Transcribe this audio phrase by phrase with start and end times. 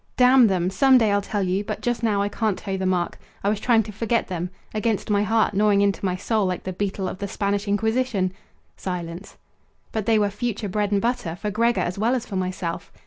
[0.17, 0.71] "Damn them!
[0.71, 1.63] Some day I'll tell you.
[1.63, 3.19] But just now I can't toe the mark.
[3.43, 4.49] I was trying to forget them!
[4.73, 8.31] Against my heart, gnawing into my soul like the beetle of the Spanish Inquisition!"
[8.75, 9.37] Silence.
[9.91, 12.91] "But they were future bread and butter for Gregor as well as for myself.